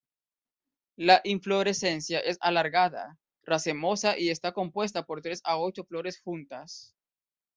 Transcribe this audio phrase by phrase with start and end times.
[0.97, 6.95] La inflorescencia es alargada, racemosa y está compuesta por tres a ocho flores juntas.